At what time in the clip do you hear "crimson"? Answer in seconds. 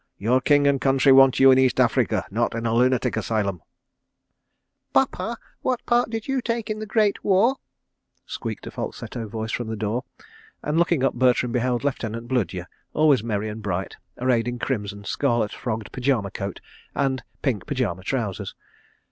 14.57-15.03